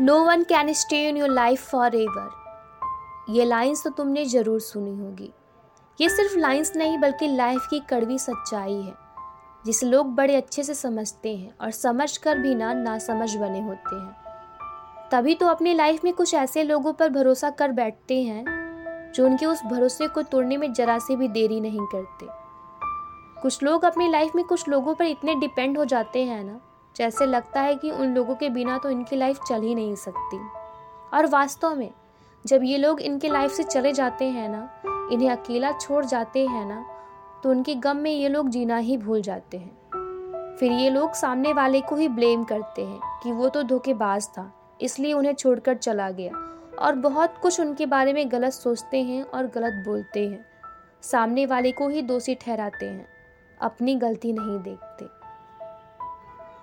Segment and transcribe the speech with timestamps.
[0.00, 1.64] No one can stay in your life
[1.96, 5.30] forever ये lines तो तुमने ज़रूर सुनी होगी।
[5.98, 8.94] ये सिर्फ़ लाइन्स नहीं, बल्कि लाइफ की कड़वी सच्चाई है,
[9.64, 13.96] जिसे लोग बड़े अच्छे से समझते हैं और समझ कर भी ना नासमझ बने होते
[13.96, 18.44] हैं। तभी तो अपनी लाइफ में कुछ ऐसे लोगों पर भरोसा कर बैठते हैं,
[19.14, 22.26] जो उनके उस भरोसे को तोड़ने में जरा से भी देरी नहीं करते।
[23.42, 26.60] कुछ लोग अपनी लाइफ में कुछ लोगों पर इतने डिपेंड हो जाते हैं ना
[26.96, 30.38] जैसे लगता है कि उन लोगों के बिना तो इनकी लाइफ चल ही नहीं सकती।
[31.12, 31.90] और वास्तव में,
[32.44, 34.68] जब ये लोग इनके लाइफ से चले जाते हैं ना,
[35.12, 36.84] इन्हें अकेला छोड़ जाते हैं ना
[37.42, 41.52] तो उनके गम में ये लोग जीना ही भूल जाते हैं। फिर ये लोग सामने
[41.52, 46.10] वाले को ही ब्लेम करते हैं कि वो तो धोखेबाज था, इसलिए उन्हें छोड़कर चला
[46.10, 46.32] गया।
[46.78, 50.44] और बहुत कुछ उनके बारे में गलत सोचते हैं और गलत बोलते हैं।
[51.02, 53.06] सामने वाले को ही दोषी ठहराते हैं,
[53.60, 55.17] अपनी गलती नहीं देखते।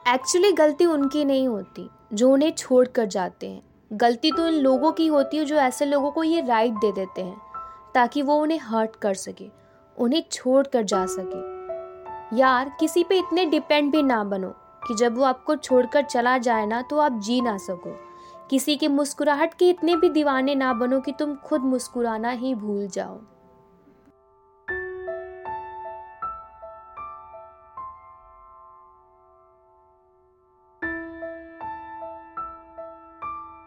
[0.07, 4.91] एक्चुअली गलती उनकी नहीं होती, जो उन्हें छोड़ कर जाते हैं। गलती तो इन लोगों
[4.91, 7.37] की होती है जो ऐसे लोगों को ये राइट दे देते हैं,
[7.95, 9.49] ताकि वो उन्हें हर्ट कर सके,
[9.97, 14.53] उन्हें छोड़ कर जा सके। यार, किसी पे इतने डिपेंड भी ना बनो
[14.87, 17.97] कि जब वो आपको छोड़कर चला जाए ना तो आप जी ना सको।
[18.49, 22.87] किसी की मुस्कुराहट के इतने भी दीवाने ना बनो कि तुम खुद मुस्कुराना ही भूल
[22.87, 23.19] जाओ।